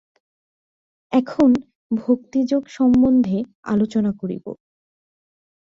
এখন 1.11 1.49
ভক্তিযোগ 1.91 2.63
সন্বন্ধে 2.67 3.37
আলোচনা 3.63 4.11
করিব। 4.11 4.45